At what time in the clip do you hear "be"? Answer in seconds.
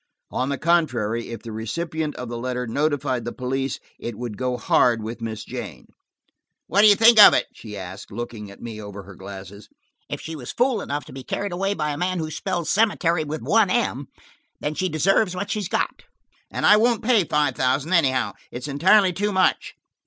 11.13-11.21